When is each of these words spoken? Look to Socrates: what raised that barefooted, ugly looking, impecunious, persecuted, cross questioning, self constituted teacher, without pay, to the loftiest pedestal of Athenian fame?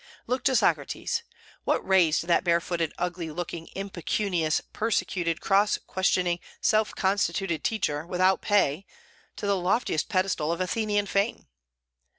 Look 0.25 0.43
to 0.45 0.55
Socrates: 0.55 1.21
what 1.63 1.87
raised 1.87 2.25
that 2.25 2.43
barefooted, 2.43 2.91
ugly 2.97 3.29
looking, 3.29 3.67
impecunious, 3.75 4.59
persecuted, 4.73 5.41
cross 5.41 5.77
questioning, 5.77 6.39
self 6.59 6.95
constituted 6.95 7.63
teacher, 7.63 8.07
without 8.07 8.41
pay, 8.41 8.87
to 9.35 9.45
the 9.45 9.55
loftiest 9.55 10.09
pedestal 10.09 10.51
of 10.51 10.59
Athenian 10.59 11.05
fame? 11.05 11.45